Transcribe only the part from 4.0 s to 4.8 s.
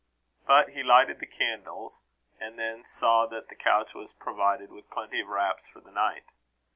provided